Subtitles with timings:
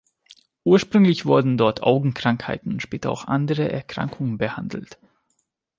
[0.63, 4.97] Ursprünglich wurden dort Augenkrankheiten und später auch andere Erkrankungen behandelt.